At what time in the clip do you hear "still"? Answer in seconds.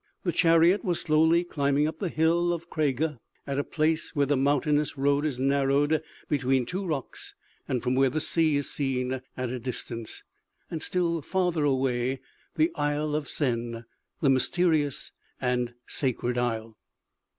10.81-11.21